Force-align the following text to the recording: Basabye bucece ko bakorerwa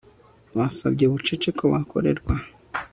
Basabye 0.57 1.05
bucece 1.11 1.49
ko 1.57 1.63
bakorerwa 1.73 2.35